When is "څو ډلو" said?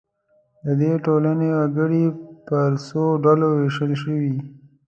2.87-3.47